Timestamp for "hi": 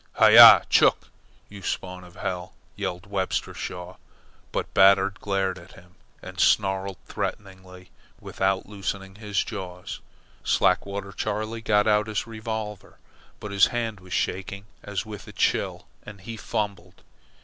0.13-0.29